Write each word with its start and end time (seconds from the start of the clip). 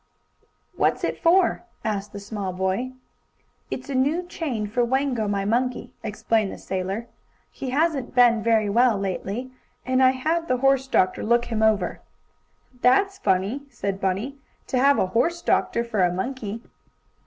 "What's 0.77 1.03
it 1.03 1.21
for?" 1.21 1.61
asked 1.85 2.11
the 2.11 2.19
small 2.19 2.53
boy. 2.53 2.93
"It's 3.69 3.87
a 3.87 3.93
new 3.93 4.23
chain 4.25 4.65
for 4.65 4.83
Wango, 4.83 5.27
my 5.27 5.45
monkey," 5.45 5.93
explained 6.01 6.51
the 6.51 6.57
sailor. 6.57 7.05
"He 7.51 7.69
hasn't 7.69 8.15
been 8.15 8.41
very 8.41 8.67
well, 8.67 8.97
lately, 8.97 9.51
and 9.85 10.01
I 10.01 10.09
had 10.13 10.47
the 10.47 10.57
horse 10.57 10.87
doctor 10.87 11.21
look 11.21 11.45
him 11.45 11.61
over." 11.61 12.01
"That's 12.81 13.19
funny," 13.19 13.61
said 13.69 14.01
Bunny. 14.01 14.39
"To 14.69 14.79
have 14.79 14.97
a 14.97 15.05
horse 15.13 15.43
doctor 15.43 15.83
for 15.83 16.03
a 16.03 16.11
monkey." 16.11 16.63